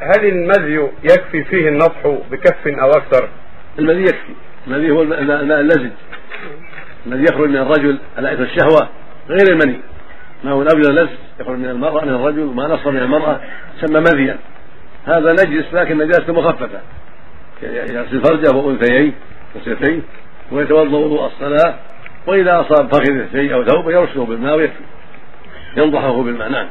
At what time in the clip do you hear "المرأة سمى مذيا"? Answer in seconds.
12.98-14.38